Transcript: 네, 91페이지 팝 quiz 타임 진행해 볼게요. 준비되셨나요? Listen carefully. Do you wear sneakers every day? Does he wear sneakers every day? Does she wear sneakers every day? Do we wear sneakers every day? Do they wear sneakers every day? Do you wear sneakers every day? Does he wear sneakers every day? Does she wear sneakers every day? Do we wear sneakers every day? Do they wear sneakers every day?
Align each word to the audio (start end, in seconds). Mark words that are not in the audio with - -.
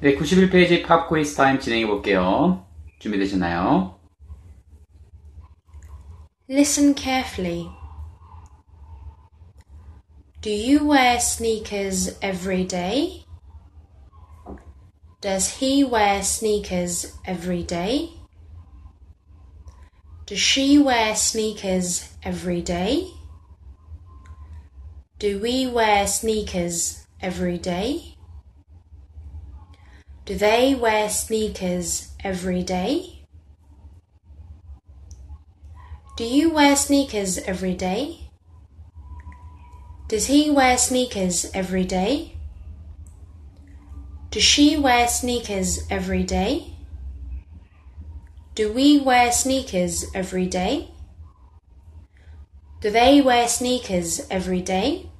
네, 0.00 0.16
91페이지 0.16 0.82
팝 0.86 1.08
quiz 1.08 1.36
타임 1.36 1.58
진행해 1.60 1.86
볼게요. 1.86 2.64
준비되셨나요? 2.98 3.94
Listen 6.48 6.94
carefully. 6.94 7.70
Do 10.40 10.50
you 10.50 10.86
wear 10.86 11.18
sneakers 11.20 12.18
every 12.22 12.64
day? 12.64 13.24
Does 15.20 15.60
he 15.60 15.84
wear 15.84 16.22
sneakers 16.22 17.14
every 17.26 17.62
day? 17.62 18.14
Does 20.24 20.38
she 20.38 20.78
wear 20.78 21.14
sneakers 21.14 22.08
every 22.22 22.62
day? 22.62 23.06
Do 25.18 25.38
we 25.38 25.66
wear 25.66 26.06
sneakers 26.06 27.06
every 27.20 27.58
day? 27.58 28.16
Do 30.25 30.33
they 30.33 30.73
wear 30.73 31.07
sneakers 31.07 32.09
every 32.23 32.63
day? 32.63 33.21
Do 36.17 36.23
you 36.23 36.49
wear 36.49 36.75
sneakers 36.75 37.37
every 37.37 37.75
day? 37.75 38.31
Does 40.07 40.25
he 40.25 40.49
wear 40.49 40.79
sneakers 40.79 41.45
every 41.53 41.83
day? 41.83 42.33
Does 44.31 44.41
she 44.41 44.77
wear 44.77 45.07
sneakers 45.07 45.85
every 45.91 46.23
day? 46.23 46.73
Do 48.55 48.73
we 48.73 48.99
wear 48.99 49.31
sneakers 49.31 50.05
every 50.15 50.47
day? 50.47 50.89
Do 52.81 52.89
they 52.89 53.21
wear 53.21 53.47
sneakers 53.47 54.25
every 54.31 54.61
day? 54.61 55.11